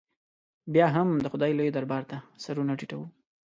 بیا 0.73 0.87
هم 0.95 1.07
د 1.23 1.25
خدای 1.33 1.51
لوی 1.57 1.71
دربار 1.73 2.03
ته 2.09 2.17
سرونه 2.43 2.73
ټیټو. 2.79 2.99